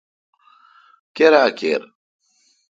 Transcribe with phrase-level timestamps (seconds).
[1.15, 1.81] کیرا کیر۔